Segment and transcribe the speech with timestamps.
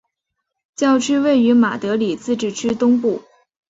[0.75, 3.21] 教区位于马德里自治区东部。